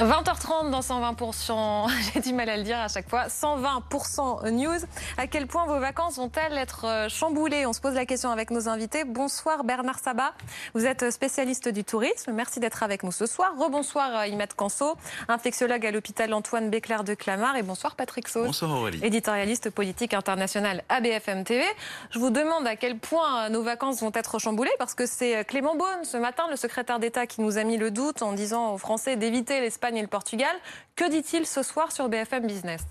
[0.00, 4.78] 20h30 dans 120%, j'ai du mal à le dire à chaque fois, 120% news.
[5.18, 7.66] À quel point vos vacances vont-elles être euh, chamboulées?
[7.66, 9.04] On se pose la question avec nos invités.
[9.04, 10.32] Bonsoir Bernard Sabat,
[10.74, 12.32] vous êtes spécialiste du tourisme.
[12.32, 13.52] Merci d'être avec nous ce soir.
[13.58, 14.96] Rebonsoir euh, Imad Canso,
[15.28, 17.56] infectiologue à l'hôpital Antoine Béclair de Clamart.
[17.56, 19.04] Et bonsoir Patrick Sauce, bonsoir Aurélie.
[19.04, 21.64] éditorialiste politique international à BFM TV.
[22.08, 25.44] Je vous demande à quel point euh, nos vacances vont être chamboulées parce que c'est
[25.44, 28.72] Clément Beaune ce matin, le secrétaire d'État, qui nous a mis le doute en disant
[28.72, 30.54] aux Français d'éviter l'Espagne et le Portugal.
[30.96, 32.82] Que dit-il ce soir sur BFM Business?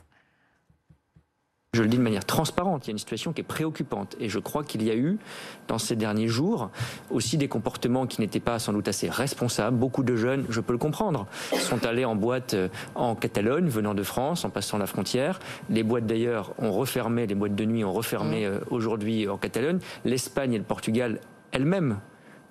[1.73, 4.16] Je le dis de manière transparente, il y a une situation qui est préoccupante.
[4.19, 5.20] Et je crois qu'il y a eu,
[5.67, 6.72] dans ces derniers jours,
[7.11, 9.77] aussi des comportements qui n'étaient pas sans doute assez responsables.
[9.77, 13.94] Beaucoup de jeunes, je peux le comprendre, sont allés en boîte euh, en Catalogne, venant
[13.94, 15.38] de France, en passant la frontière.
[15.70, 18.52] Les boîtes d'ailleurs ont refermé, les boîtes de nuit ont refermé mmh.
[18.52, 19.77] euh, aujourd'hui en Catalogne.
[20.05, 22.00] L'Espagne et le Portugal elles-mêmes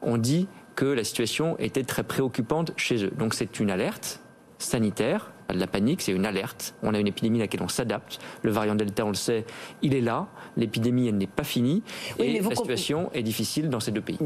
[0.01, 3.11] ont dit que la situation était très préoccupante chez eux.
[3.19, 4.21] Donc c'est une alerte
[4.59, 6.75] sanitaire, la panique, c'est une alerte.
[6.83, 8.19] On a une épidémie à laquelle on s'adapte.
[8.43, 9.45] Le variant Delta, on le sait,
[9.83, 10.27] il est là.
[10.57, 11.83] L'épidémie, elle n'est pas finie.
[12.19, 14.19] et la situation est difficile dans ces deux pays.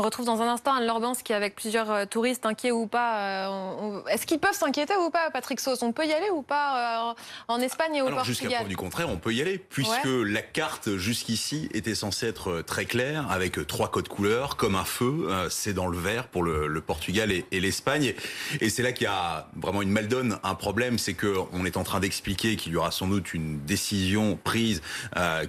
[0.00, 2.86] On retrouve dans un instant Anne Lorbans qui est avec plusieurs euh, touristes inquiets ou
[2.86, 3.48] pas.
[3.48, 5.82] Euh, est-ce qu'ils peuvent s'inquiéter ou pas, Patrick Sauce?
[5.82, 7.14] On peut y aller ou pas euh,
[7.48, 10.40] en Espagne et au Alors, Jusqu'à preuve du contraire, on peut y aller, puisque la
[10.40, 15.28] carte jusqu'ici était censée être très claire, avec trois codes couleurs, comme un feu.
[15.50, 18.14] C'est dans le vert pour le, Portugal et, l'Espagne.
[18.62, 21.84] Et c'est là qu'il y a vraiment une maldonne, un problème, c'est qu'on est en
[21.84, 24.80] train d'expliquer qu'il y aura sans doute une décision prise,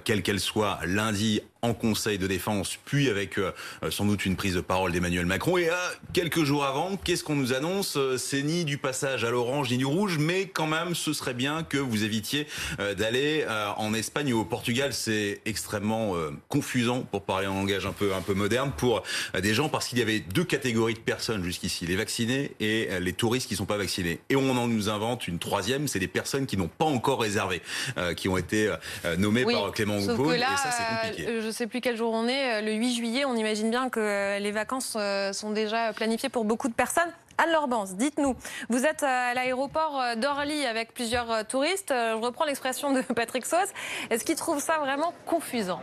[0.04, 3.52] quelle qu'elle soit, lundi en Conseil de défense, puis avec euh,
[3.88, 5.58] sans doute une prise de parole d'Emmanuel Macron.
[5.58, 5.74] Et euh,
[6.12, 9.78] quelques jours avant, qu'est-ce qu'on nous annonce euh, C'est ni du passage à l'orange ni
[9.78, 12.48] du rouge, mais quand même, ce serait bien que vous évitiez
[12.98, 13.46] d'aller
[13.76, 14.92] en Espagne ou au Portugal.
[14.92, 16.14] C'est extrêmement
[16.48, 19.02] confusant, pour parler en langage un peu un peu moderne, pour
[19.40, 23.12] des gens, parce qu'il y avait deux catégories de personnes jusqu'ici les vaccinés et les
[23.12, 24.20] touristes qui sont pas vaccinés.
[24.30, 27.62] Et on en nous invente une troisième, c'est des personnes qui n'ont pas encore réservé,
[28.16, 28.72] qui ont été
[29.18, 30.34] nommées par Clément Beaune.
[30.34, 33.24] Et ça, c'est compliqué ne sais plus quel jour on est, euh, le 8 juillet,
[33.24, 37.10] on imagine bien que euh, les vacances euh, sont déjà planifiées pour beaucoup de personnes.
[37.38, 38.36] Anne Lorbans, dites-nous,
[38.68, 41.88] vous êtes à l'aéroport d'Orly avec plusieurs touristes.
[41.90, 43.70] Je reprends l'expression de Patrick Sauce.
[44.10, 45.80] Est-ce qu'il trouve ça vraiment confusant?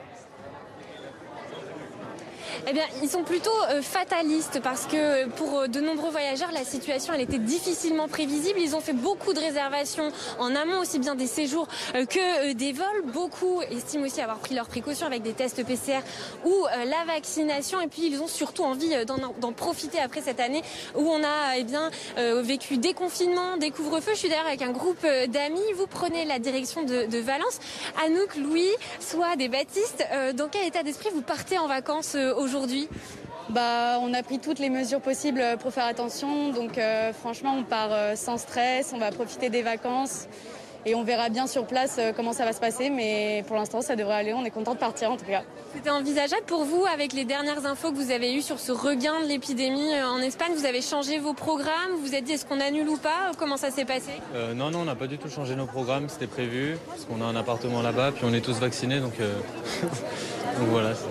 [2.67, 6.63] Eh bien, ils sont plutôt euh, fatalistes parce que pour euh, de nombreux voyageurs, la
[6.63, 8.59] situation elle était difficilement prévisible.
[8.59, 12.73] Ils ont fait beaucoup de réservations en amont, aussi bien des séjours euh, que des
[12.73, 13.03] vols.
[13.13, 16.01] Beaucoup estiment aussi avoir pris leurs précautions avec des tests PCR
[16.45, 17.81] ou la vaccination.
[17.81, 20.61] Et puis, ils ont surtout envie d'en profiter après cette année
[20.95, 21.89] où on a eh bien
[22.41, 24.11] vécu des confinements, des couvre-feux.
[24.13, 25.61] Je suis d'ailleurs avec un groupe d'amis.
[25.75, 27.59] Vous prenez la direction de, de Valence.
[28.05, 28.69] Anouk, Louis,
[28.99, 30.05] soit des Baptistes.
[30.35, 32.48] Dans quel état d'esprit vous partez en vacances aujourd'hui?
[32.49, 32.89] Aujourd'hui
[33.49, 36.49] bah, on a pris toutes les mesures possibles pour faire attention.
[36.49, 40.27] Donc euh, franchement, on part euh, sans stress, on va profiter des vacances
[40.85, 42.89] et on verra bien sur place euh, comment ça va se passer.
[42.89, 44.33] Mais pour l'instant, ça devrait aller.
[44.33, 45.43] On est content de partir en tout cas.
[45.73, 49.21] C'était envisageable pour vous avec les dernières infos que vous avez eues sur ce regain
[49.21, 50.51] de l'épidémie en Espagne?
[50.55, 51.91] Vous avez changé vos programmes?
[51.97, 53.31] Vous vous êtes dit est-ce qu'on annule ou pas?
[53.37, 54.11] Comment ça s'est passé?
[54.55, 56.09] Non, non, on n'a pas du tout changé nos programmes.
[56.09, 59.13] C'était prévu parce qu'on a un appartement là-bas, puis on est tous vaccinés, donc.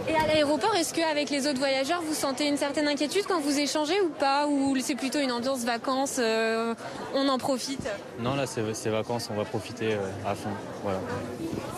[0.08, 3.58] Et à l'aéroport, est-ce qu'avec les autres voyageurs, vous sentez une certaine inquiétude quand vous
[3.58, 4.46] échangez ou pas?
[4.46, 6.74] Ou c'est plutôt une ambiance vacances, euh,
[7.14, 7.80] on en profite?
[8.20, 10.50] Non, là, c'est vacances, on va profiter euh, à fond.
[10.82, 11.00] Voilà.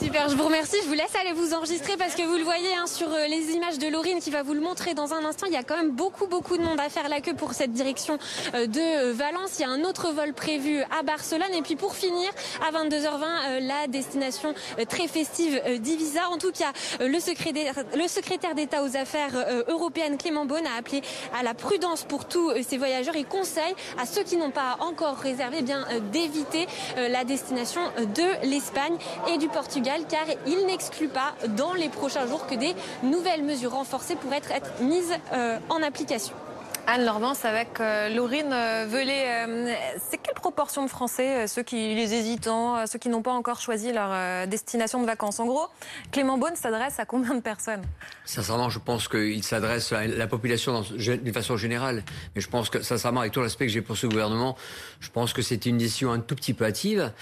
[0.03, 0.77] Super, je vous remercie.
[0.83, 3.53] Je vous laisse aller vous enregistrer parce que vous le voyez hein, sur euh, les
[3.53, 5.47] images de Laurine qui va vous le montrer dans un instant.
[5.47, 7.73] Il y a quand même beaucoup, beaucoup de monde à faire la queue pour cette
[7.73, 8.19] direction
[8.55, 9.59] de Valence.
[9.59, 11.53] Il y a un autre vol prévu à Barcelone.
[11.55, 12.31] Et puis pour finir,
[12.67, 14.55] à 22h20, la destination
[14.89, 16.31] très festive d'Ivisa.
[16.31, 17.19] En tout cas, le
[18.09, 21.03] secrétaire d'État aux affaires euh, européennes Clément Beaune a appelé
[21.39, 23.17] à la prudence pour tous euh, ces voyageurs.
[23.17, 27.81] Il conseille à ceux qui n'ont pas encore réservé eh bien euh, d'éviter la destination
[27.99, 28.97] de l'Espagne
[29.33, 33.73] et du Portugal car il n'exclut pas dans les prochains jours que des nouvelles mesures
[33.73, 35.15] renforcées pourraient être mises
[35.69, 36.35] en application.
[36.93, 39.47] Anne Lordance avec euh, Laurine euh, Velay.
[39.47, 39.73] Euh,
[40.11, 43.93] c'est quelle proportion de Français, ceux qui les hésitants, ceux qui n'ont pas encore choisi
[43.93, 45.39] leur destination de vacances?
[45.39, 45.69] En gros,
[46.11, 47.83] Clément Beaune s'adresse à combien de personnes?
[48.25, 52.03] Sincèrement, je pense qu'il s'adresse à la population d'une façon générale.
[52.35, 54.57] Mais je pense que, sincèrement, avec tout l'aspect que j'ai pour ce gouvernement,
[54.99, 57.13] je pense que c'est une décision un tout petit peu hâtive,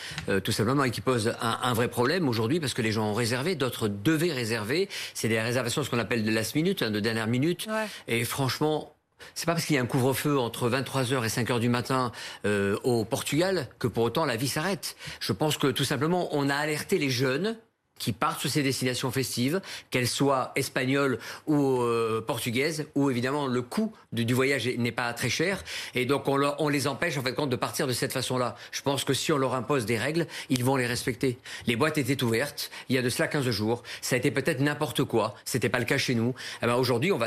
[0.44, 3.54] tout simplement, et qui pose un, vrai problème aujourd'hui parce que les gens ont réservé,
[3.54, 4.88] d'autres devaient réserver.
[5.12, 7.68] C'est des réservations, ce qu'on appelle de last minute, hein, de dernière minute.
[8.06, 8.94] Et franchement,
[9.34, 12.12] c'est pas parce qu'il y a un couvre-feu entre 23h et 5h du matin
[12.44, 14.96] euh, au Portugal que pour autant la vie s'arrête.
[15.20, 17.56] Je pense que tout simplement on a alerté les jeunes
[17.98, 19.60] qui partent sur ces destinations festives,
[19.90, 25.28] qu'elles soient espagnoles ou euh, portugaises, où évidemment le coût du, voyage n'est pas très
[25.28, 25.62] cher,
[25.94, 28.56] et donc on, les empêche en fait de partir de cette façon-là.
[28.70, 31.38] Je pense que si on leur impose des règles, ils vont les respecter.
[31.66, 34.60] Les boîtes étaient ouvertes il y a de cela 15 jours, ça a été peut-être
[34.60, 36.34] n'importe quoi, c'était pas le cas chez nous.
[36.62, 37.18] Eh ben aujourd'hui, on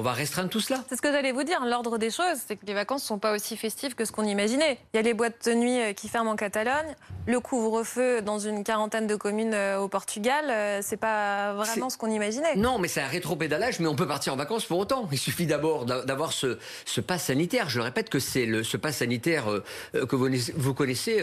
[0.00, 0.84] va restreindre tout cela.
[0.88, 1.64] C'est ce que j'allais vous dire.
[1.64, 4.78] L'ordre des choses, c'est que les vacances sont pas aussi festives que ce qu'on imaginait.
[4.92, 6.94] Il y a les boîtes de nuit euh, qui ferment en Catalogne,
[7.26, 11.90] le couvre-feu dans une quarantaine de communes euh, au Portugal Portugal, euh, c'est pas vraiment
[11.90, 12.54] ce qu'on imaginait.
[12.54, 15.08] Non, mais c'est un rétro-pédalage, mais on peut partir en vacances pour autant.
[15.10, 17.68] Il suffit d'abord d'avoir ce, ce pass sanitaire.
[17.68, 19.64] Je le répète que c'est ce pass sanitaire euh,
[19.96, 21.16] euh, que vous, vous connaissez,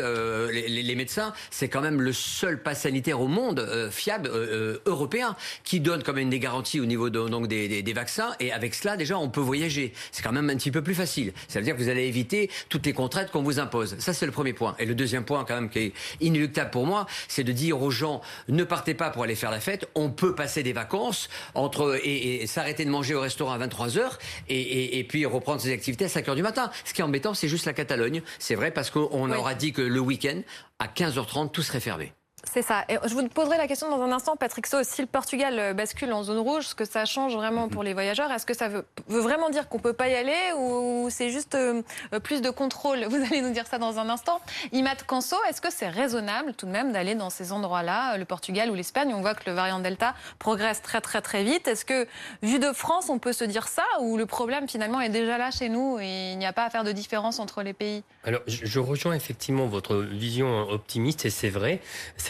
[0.51, 4.29] les, médecins, c'est quand même le seul pass sanitaire au monde fiable
[4.85, 8.35] européen qui donne quand même des garanties au niveau de, donc des, des, vaccins.
[8.41, 9.93] Et avec cela, déjà, on peut voyager.
[10.11, 11.31] C'est quand même un petit peu plus facile.
[11.47, 13.95] Ça veut dire que vous allez éviter toutes les contraintes qu'on vous impose.
[13.99, 14.75] Ça, c'est le premier point.
[14.77, 17.91] Et le deuxième point, quand même, qui est inéluctable pour moi, c'est de dire aux
[17.91, 21.99] gens ne partez pas pour aller faire la fête, on peut passer des vacances entre
[22.03, 24.17] et, s'arrêter de manger au restaurant à 23 h
[24.49, 26.71] et, et, puis reprendre ses activités à 5 h du matin.
[26.83, 28.23] Ce qui est embêtant, c'est juste la Catalogne.
[28.39, 30.41] C'est vrai parce qu'on aura dit que le week-end
[30.79, 32.13] à 15h30 tout serait fermé.
[32.51, 32.83] C'est ça.
[32.89, 35.73] Et je vous poserai la question dans un instant, Patrick So, si le Portugal euh,
[35.73, 38.67] bascule en zone rouge, ce que ça change vraiment pour les voyageurs, est-ce que ça
[38.67, 41.81] veut, vraiment dire qu'on ne peut pas y aller ou c'est juste euh,
[42.21, 43.05] plus de contrôle?
[43.09, 44.41] Vous allez nous dire ça dans un instant.
[44.73, 48.69] Imad Kanso, est-ce que c'est raisonnable tout de même d'aller dans ces endroits-là, le Portugal
[48.69, 49.13] ou l'Espagne?
[49.13, 51.67] On voit que le variant Delta progresse très très très vite.
[51.69, 52.07] Est-ce que,
[52.41, 55.49] vu de France, on peut se dire ça ou le problème finalement est déjà là
[55.49, 58.03] chez nous et il n'y a pas à faire de différence entre les pays?
[58.25, 61.79] Alors, je rejoins effectivement votre vision optimiste et c'est vrai.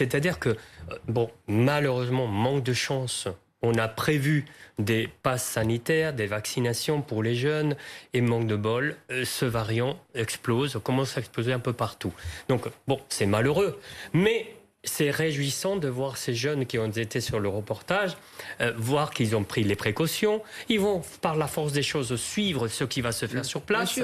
[0.04, 3.28] C'est-à-dire que, euh, bon, malheureusement, manque de chance.
[3.62, 4.44] On a prévu
[4.78, 7.76] des passes sanitaires, des vaccinations pour les jeunes,
[8.12, 12.12] et manque de bol, euh, ce variant explose, commence à exploser un peu partout.
[12.48, 13.80] Donc, bon, c'est malheureux.
[14.12, 14.54] Mais
[14.84, 18.16] c'est réjouissant de voir ces jeunes qui ont été sur le reportage,
[18.60, 20.42] euh, voir qu'ils ont pris les précautions.
[20.68, 23.98] Ils vont, par la force des choses, suivre ce qui va se faire sur place.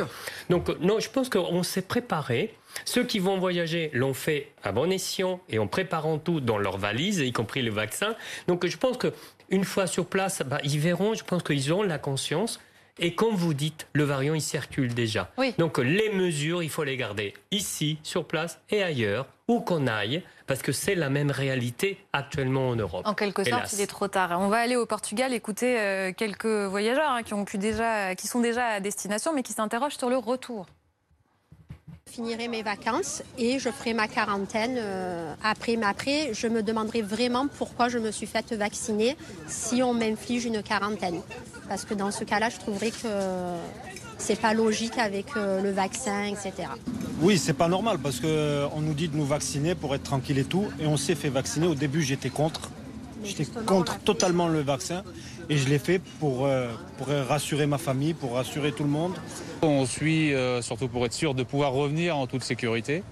[0.49, 2.55] Donc, non, je pense qu'on s'est préparé.
[2.85, 6.79] Ceux qui vont voyager l'ont fait à bon escient et en préparant tout dans leur
[6.79, 8.15] valise, y compris le vaccin.
[8.47, 9.13] Donc, je pense que
[9.51, 11.15] une fois sur place, bah, ils verront.
[11.15, 12.61] Je pense qu'ils ont la conscience.
[13.03, 15.33] Et comme vous dites, le variant, il circule déjà.
[15.59, 20.23] Donc les mesures, il faut les garder ici, sur place et ailleurs, où qu'on aille,
[20.47, 23.03] parce que c'est la même réalité actuellement en Europe.
[23.05, 24.39] En quelque sorte, il est trop tard.
[24.41, 28.29] On va aller au Portugal écouter euh, quelques voyageurs hein, qui, ont pu déjà, qui
[28.29, 30.67] sont déjà à destination, mais qui s'interrogent sur le retour.
[32.07, 35.77] Je finirai mes vacances et je ferai ma quarantaine euh, après.
[35.77, 39.17] Mais après, je me demanderai vraiment pourquoi je me suis faite vacciner
[39.49, 41.21] si on m'inflige une quarantaine.
[41.69, 43.09] Parce que dans ce cas-là, je trouverais que
[44.21, 46.69] c'est pas logique avec euh, le vaccin, etc.
[47.21, 50.39] Oui, c'est pas normal parce qu'on euh, nous dit de nous vacciner pour être tranquille
[50.39, 50.69] et tout.
[50.81, 51.67] Et on s'est fait vacciner.
[51.67, 52.71] Au début, j'étais contre.
[53.23, 55.03] J'étais contre totalement le vaccin
[55.51, 59.15] et je l'ai fait pour, euh, pour rassurer ma famille, pour rassurer tout le monde.
[59.63, 63.03] On suit euh, surtout pour être sûr de pouvoir revenir en toute sécurité.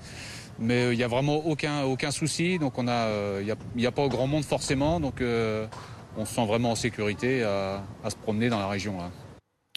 [0.59, 2.59] Mais euh, il n'y a vraiment aucun, aucun souci.
[2.59, 3.11] Donc on a,
[3.41, 5.00] il n'y a, pas grand monde forcément.
[5.00, 8.97] Donc on se sent vraiment en sécurité à, à se promener dans la région.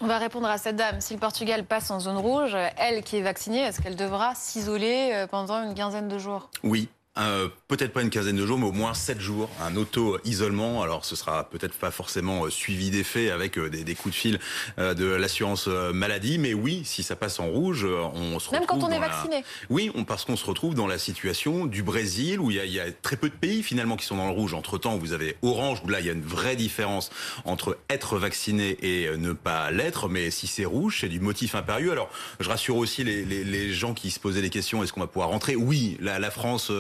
[0.04, 1.00] On va répondre à cette dame.
[1.00, 5.26] Si le Portugal passe en zone rouge, elle qui est vaccinée, est-ce qu'elle devra s'isoler
[5.30, 6.50] pendant une quinzaine de jours?
[6.64, 10.82] Oui, euh, peut-être pas une quinzaine de jours, mais au moins sept jours, un auto-isolement.
[10.82, 14.40] Alors ce sera peut-être pas forcément euh, suivi d'effet avec euh, des, coups de fil
[14.78, 18.90] de l'assurance maladie, mais oui, si ça passe en rouge, on se Même quand on
[18.90, 19.44] est vacciné.
[19.70, 22.92] Oui, on, parce qu'on se retrouve dans la situation du Brésil où il y, a,
[22.92, 24.54] très peu de pays finalement qui sont dans le rouge.
[24.54, 27.10] Entre temps, vous avez Orange où là il y a une vraie différence
[27.44, 30.08] entre être vacciné et ne pas l'être.
[30.08, 31.92] Mais si c'est rouge, c'est du motif impérieux.
[31.92, 35.30] Alors je rassure aussi les, gens qui se posaient des questions est-ce qu'on va pouvoir
[35.30, 35.56] rentrer?
[35.56, 36.72] Oui, la, la France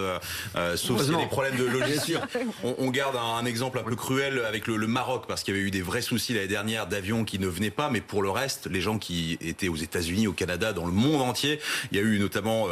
[0.75, 2.18] sauf s'il y a des problèmes de logistique.
[2.63, 5.58] on, on, garde un, exemple un peu cruel avec le, le Maroc, parce qu'il y
[5.58, 8.30] avait eu des vrais soucis l'année dernière d'avions qui ne venaient pas, mais pour le
[8.30, 11.60] reste, les gens qui étaient aux États-Unis, au Canada, dans le monde entier,
[11.92, 12.68] il y a eu notamment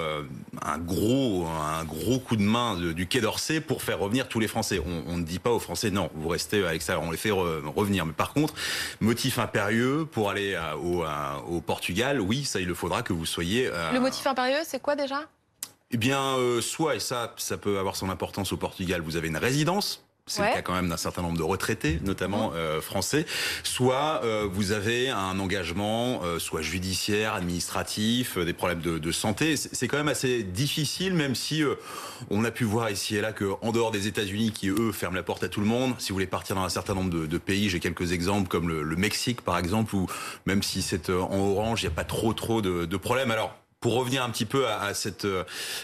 [0.62, 4.48] un gros, un gros coup de main du Quai d'Orsay pour faire revenir tous les
[4.48, 4.82] Français.
[4.86, 7.32] On, on ne dit pas aux Français non, vous restez à l'extérieur, on les fait
[7.32, 8.06] revenir.
[8.06, 8.54] Mais par contre,
[9.00, 11.04] motif impérieux pour aller au,
[11.48, 13.68] au, Portugal, oui, ça il le faudra que vous soyez.
[13.68, 15.22] Euh, le motif impérieux, c'est quoi déjà?
[15.92, 19.28] Eh bien, euh, soit, et ça, ça peut avoir son importance au Portugal, vous avez
[19.28, 23.26] une résidence c'est le cas quand même d'un certain nombre de retraités, notamment euh, français,
[23.64, 29.58] soit euh, vous avez un engagement, euh, soit judiciaire, administratif, des problèmes de, de santé.
[29.58, 31.64] C'est quand même assez difficile, même si
[32.30, 35.16] on a pu voir ici et là que en dehors des États-Unis, qui eux ferment
[35.16, 37.26] la porte à tout le monde, si vous voulez partir dans un certain nombre de,
[37.26, 40.08] de pays, j'ai quelques exemples comme le, le, Mexique par exemple, où
[40.46, 43.32] même si c'est en orange, il n'y a pas trop trop de, de problèmes.
[43.32, 45.26] Alors pour revenir un petit peu à, cette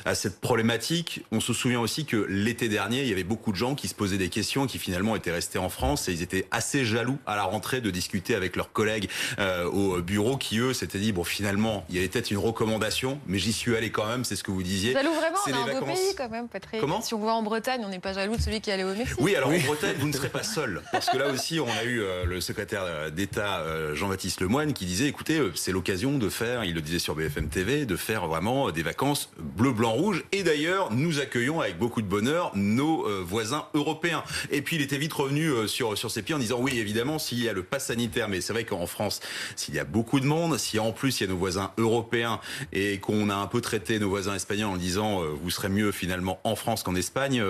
[0.04, 3.58] à cette problématique, on se souvient aussi que l'été dernier, il y avait beaucoup de
[3.58, 6.48] gens qui se posaient des questions, qui finalement étaient restés en France et ils étaient
[6.52, 9.10] assez jaloux à la rentrée de discuter avec leurs collègues
[9.40, 13.20] euh, au bureau qui eux s'étaient dit bon finalement il y avait peut-être une recommandation,
[13.28, 14.94] mais j'y suis allé quand même, c'est ce que vous disiez.
[14.94, 16.82] Jaloux vraiment, on est un beau pays quand même, Patrick.
[16.82, 17.02] Comment?
[17.02, 19.18] Si on va en Bretagne, on n'est pas jaloux de celui qui allait au Mexique.
[19.20, 21.84] Oui, alors en Bretagne, vous ne serez pas seul, parce que là aussi on a
[21.84, 26.64] eu euh, le secrétaire d'État euh, Jean-Baptiste Lemoyne qui disait écoutez c'est l'occasion de faire,
[26.64, 30.24] il le disait sur BFM TV, de faire vraiment des vacances bleu, blanc, rouge.
[30.32, 34.24] Et d'ailleurs, nous accueillons avec beaucoup de bonheur nos euh, voisins européens.
[34.52, 37.20] Et puis, il était vite revenu euh, sur, sur ses pieds en disant, oui, évidemment,
[37.20, 39.20] s'il y a le pass sanitaire, mais c'est vrai qu'en France,
[39.56, 42.40] s'il y a beaucoup de monde, si en plus il y a nos voisins européens
[42.74, 45.92] et qu'on a un peu traité nos voisins espagnols en disant, euh, vous serez mieux
[45.92, 47.44] finalement en France qu'en Espagne,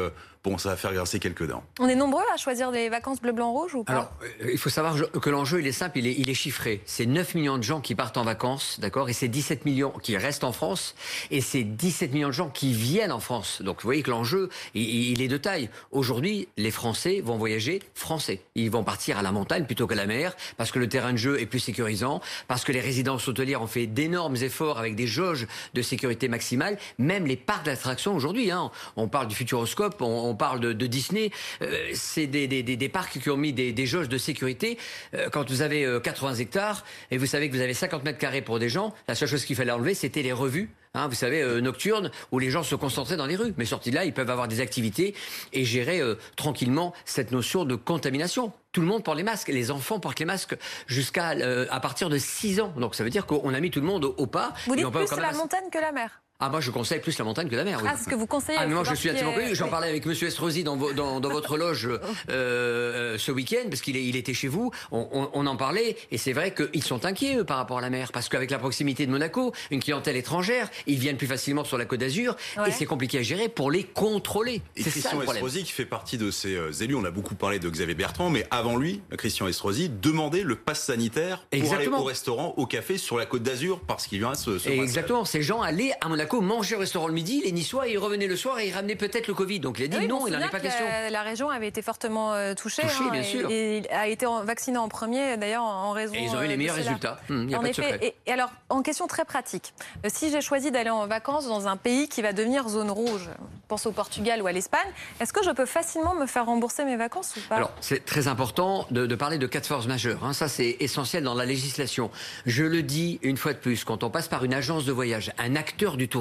[0.46, 1.64] bon, ça va faire grincer quelques dents.
[1.80, 4.96] On est nombreux à choisir des vacances bleu-blanc-rouge ou pas Alors, euh, il faut savoir
[5.12, 6.82] que l'enjeu, il est simple, il est, il est chiffré.
[6.86, 10.16] C'est 9 millions de gens qui partent en vacances, d'accord Et c'est 17 millions qui
[10.18, 10.96] restent en France,
[11.32, 13.62] et c'est 17 millions de gens qui viennent en France.
[13.62, 15.70] Donc, vous voyez que l'enjeu, il, il, est de taille.
[15.92, 18.42] Aujourd'hui, les Français vont voyager français.
[18.56, 21.18] Ils vont partir à la montagne plutôt qu'à la mer, parce que le terrain de
[21.18, 25.08] jeu est plus sécurisant, parce que les résidences hôtelières ont fait d'énormes efforts avec des
[25.08, 26.78] jauges de sécurité maximale.
[27.00, 30.88] Même les parcs d'attractions aujourd'hui, hein, on parle du Futuroscope, on, on parle de, de
[30.88, 34.77] Disney, euh, c'est des, des, des, parcs qui ont mis des, des jauges de sécurité.
[35.13, 38.20] Euh, quand vous avez 80 euh, hectares et vous savez que vous avez 50 mètres
[38.20, 40.70] carrés pour des gens, la seule chose qu'il fallait enlever, c'était les revues.
[40.96, 43.54] Hein, vous savez, euh, nocturnes, où les gens se concentraient dans les rues.
[43.58, 45.13] Mais sortis de là, ils peuvent avoir des activités
[45.51, 48.54] et gérer euh, tranquillement cette notion de contamination.
[48.72, 49.50] Tout le monde porte les masques.
[49.50, 50.56] Les enfants portent les masques
[50.88, 51.34] jusqu'à
[51.70, 52.74] à partir de 6 ans.
[52.77, 54.54] Donc ça veut dire qu'on a mis tout le monde au, au pas.
[54.68, 57.48] Vous dites plus la montagne que la mer ah moi je conseille plus la montagne
[57.48, 57.80] que la mer.
[57.82, 57.89] Oui.
[57.89, 58.58] Ah ce que vous conseillez.
[58.60, 59.56] Ah moi je suis absolument connu.
[59.56, 62.00] J'en parlais avec Monsieur Estrosi dans, dans, dans votre loge euh,
[62.30, 64.70] euh, ce week-end parce qu'il il était chez vous.
[64.92, 67.82] On, on, on en parlait et c'est vrai qu'ils sont inquiets eux, par rapport à
[67.82, 71.63] la mer parce qu'avec la proximité de Monaco, une clientèle étrangère, ils viennent plus facilement
[71.63, 72.68] sur la Côte d'Azur ouais.
[72.68, 74.62] et c'est compliqué à gérer pour les contrôler.
[74.75, 77.70] Et Christian Estrosi qui fait partie de ces euh, élus, on a beaucoup parlé de
[77.70, 81.96] Xavier Bertrand, mais avant lui, Christian Estrosi demandait le pass sanitaire pour Exactement.
[81.96, 84.68] aller au restaurant, au café sur la Côte d'Azur parce qu'il y a ce, ce
[84.68, 85.24] Exactement.
[85.24, 88.36] Ces gens allaient à Monaco manger au restaurant le midi, les Niçois, ils revenaient le
[88.36, 89.60] soir et ils ramenaient peut-être le Covid.
[89.60, 90.86] Donc il a dit oui, non, il n'en est pas question.
[91.10, 92.84] La, région avait été fortement euh, touchée.
[92.84, 93.50] touchée hein, bien et, sûr.
[93.50, 96.13] Et, a été vacciné en premier, d'ailleurs, en raison.
[96.13, 97.20] Et ils ont eu les meilleurs résultats.
[97.29, 97.98] Hum, en effet.
[98.01, 99.74] Et, et, alors, en question très pratique,
[100.05, 103.29] euh, si j'ai choisi d'aller en vacances dans un pays qui va devenir zone rouge,
[103.67, 104.88] pense au Portugal ou à l'Espagne,
[105.20, 107.55] est-ce que je peux facilement me faire rembourser mes vacances ou pas?
[107.55, 110.24] Alors, c'est très important de, de, parler de cas de force majeure.
[110.24, 110.34] Hein.
[110.34, 112.12] Ça, c'est essentiel dans la législation.
[112.46, 115.32] Je le dis une fois de plus, quand on passe par une agence de voyage,
[115.38, 116.15] un acteur du tourisme,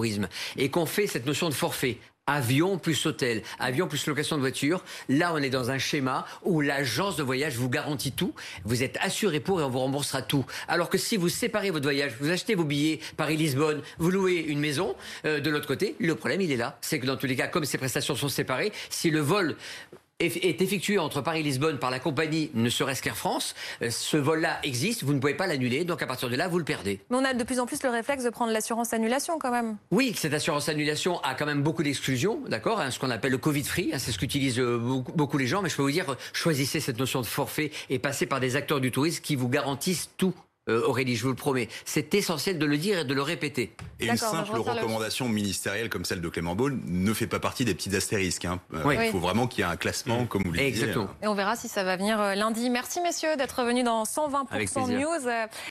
[0.57, 4.83] et qu'on fait cette notion de forfait, avion plus hôtel, avion plus location de voiture.
[5.09, 8.35] Là, on est dans un schéma où l'agence de voyage vous garantit tout.
[8.65, 10.45] Vous êtes assuré pour et on vous remboursera tout.
[10.69, 14.61] Alors que si vous séparez votre voyage, vous achetez vos billets Paris-Lisbonne, vous louez une
[14.61, 14.97] maison
[15.27, 16.79] euh, de l'autre côté, le problème, il est là.
[16.81, 19.57] C'est que dans tous les cas, comme ces prestations sont séparées, si le vol
[20.27, 24.17] est effectué entre Paris et Lisbonne par la compagnie ne serait-ce qu'Air France, euh, ce
[24.17, 27.01] vol-là existe, vous ne pouvez pas l'annuler, donc à partir de là, vous le perdez.
[27.11, 29.77] Mais on a de plus en plus le réflexe de prendre l'assurance annulation quand même.
[29.91, 33.39] Oui, cette assurance annulation a quand même beaucoup d'exclusions, d'accord, hein, ce qu'on appelle le
[33.39, 35.91] Covid free, hein, c'est ce qu'utilisent euh, beaucoup, beaucoup, les gens, mais je peux vous
[35.91, 39.49] dire, choisissez cette notion de forfait et passez par des acteurs du tourisme qui vous
[39.49, 40.35] garantissent tout.
[40.71, 41.69] Euh, Aurélie, je vous le promets.
[41.85, 43.73] C'est essentiel de le dire et de le répéter.
[44.01, 47.75] Et une simple recommandation ministérielle comme celle de Clément Beaune ne fait pas partie des
[47.75, 48.47] petits astérisques.
[48.47, 48.61] Hein.
[48.73, 48.97] Euh, oui.
[49.05, 50.29] Il faut vraiment qu'il y ait un classement, mmh.
[50.29, 50.69] comme vous le disiez.
[50.69, 51.09] Exactement.
[51.23, 52.71] Et on verra si ça va venir lundi.
[52.71, 55.29] Merci messieurs d'être venus dans 120% News.